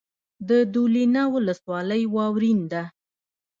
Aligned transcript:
د 0.49 0.51
دولینه 0.73 1.23
ولسوالۍ 1.33 2.03
واورین 2.15 2.59
ده 2.71 2.83